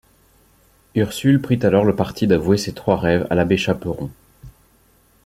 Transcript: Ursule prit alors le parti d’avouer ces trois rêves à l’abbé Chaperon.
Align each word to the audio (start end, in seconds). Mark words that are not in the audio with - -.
Ursule 0.95 1.39
prit 1.39 1.59
alors 1.61 1.85
le 1.85 1.95
parti 1.95 2.25
d’avouer 2.25 2.57
ces 2.57 2.73
trois 2.73 2.97
rêves 2.97 3.27
à 3.29 3.35
l’abbé 3.35 3.55
Chaperon. 3.55 4.09